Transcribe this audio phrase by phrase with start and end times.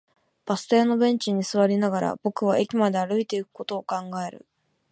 [0.47, 4.47] バス停のベンチに座りながら、僕は駅まで歩いていくことを考える